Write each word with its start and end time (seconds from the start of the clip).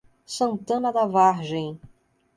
Santana 0.25 0.91
da 0.91 1.05
Vargem 1.05 1.79